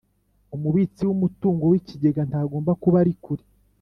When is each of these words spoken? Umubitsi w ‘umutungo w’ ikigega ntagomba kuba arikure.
Umubitsi 0.55 1.01
w 1.07 1.11
‘umutungo 1.15 1.63
w’ 1.71 1.73
ikigega 1.79 2.21
ntagomba 2.29 2.71
kuba 2.81 2.97
arikure. 3.03 3.43